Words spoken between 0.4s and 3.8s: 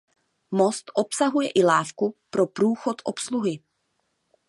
Most obsahuje i lávku pro průchod obsluhy.